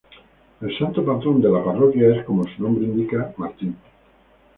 El 0.61 0.75
santo 0.79 1.05
patrón 1.05 1.43
de 1.43 1.47
la 1.51 1.63
parroquia 1.63 2.07
es, 2.15 2.25
como 2.25 2.43
su 2.45 2.63
nombre 2.63 2.85
indica, 2.85 3.25
San 3.35 3.35
Martín. 3.37 3.77